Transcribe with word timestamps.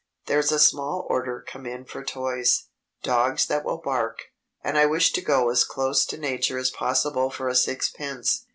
There's 0.25 0.51
a 0.51 0.57
small 0.57 1.05
order 1.11 1.45
come 1.47 1.67
in 1.67 1.85
for 1.85 2.03
toys 2.03 2.69
dogs 3.03 3.45
that 3.45 3.63
will 3.63 3.77
bark; 3.77 4.17
and 4.63 4.75
I 4.75 4.87
wish 4.87 5.13
to 5.13 5.21
go 5.21 5.51
as 5.51 5.63
close 5.63 6.07
to 6.07 6.17
nature 6.17 6.57
as 6.57 6.71
possible 6.71 7.29
for 7.29 7.47
a 7.47 7.53
sixpence. 7.55 8.47